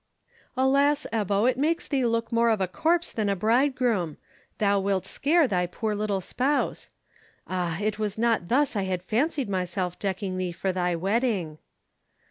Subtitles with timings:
[0.57, 1.45] "Alas, Ebbo!
[1.47, 4.17] it makes thee look more of a corpse than a bridegroom.
[4.57, 6.89] Thou wilt scare thy poor little spouse.
[7.45, 7.77] Ah!
[7.79, 11.59] it was not thus I had fancied myself decking thee for thy wedding."